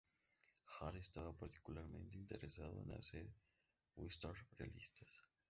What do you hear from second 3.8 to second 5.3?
westerns realistas.